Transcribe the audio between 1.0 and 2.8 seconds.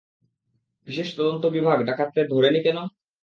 তদন্ত বিভাগ ডাকাতদের ধরেনি কেন?